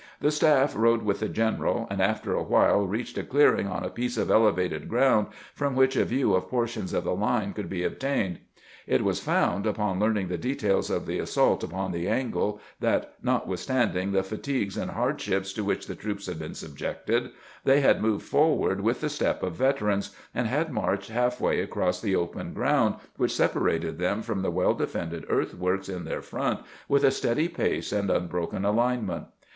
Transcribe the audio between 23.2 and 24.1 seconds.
separated